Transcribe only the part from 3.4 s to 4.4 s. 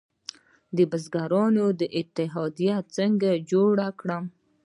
جوړه کړم؟